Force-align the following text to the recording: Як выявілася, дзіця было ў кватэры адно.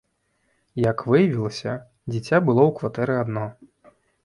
Як 0.89 1.03
выявілася, 1.11 1.75
дзіця 2.13 2.41
было 2.49 2.61
ў 2.69 2.77
кватэры 2.81 3.21
адно. 3.23 3.47